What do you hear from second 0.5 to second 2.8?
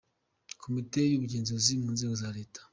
Komite z’Ubugenzuzi mu Nzego za Leta;